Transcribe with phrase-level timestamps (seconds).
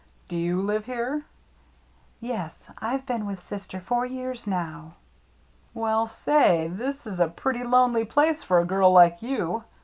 [0.29, 1.25] Do you live here?"
[2.19, 4.95] "Yes, I've been with sister four years now.""
[5.75, 9.63] Well, say, this is a pretty lonely place for a girl like you.